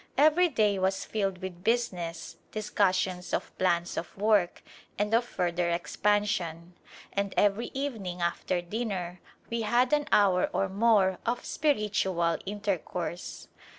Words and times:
Every 0.17 0.47
day 0.47 0.79
was 0.79 1.05
filled 1.05 1.43
with 1.43 1.63
business, 1.63 2.37
discussions 2.51 3.35
of 3.35 3.55
plans 3.59 3.97
of 3.97 4.17
work, 4.17 4.63
and 4.97 5.13
of 5.13 5.23
further 5.23 5.69
expansion 5.69 6.73
\ 6.95 7.13
and 7.13 7.35
every 7.37 7.69
evening 7.75 8.19
after 8.19 8.63
dinner 8.63 9.19
we 9.51 9.61
had 9.61 9.93
an 9.93 10.07
hour 10.11 10.49
or 10.53 10.67
more 10.69 11.19
of 11.23 11.45
spiritual 11.45 12.39
intercourse. 12.47 13.47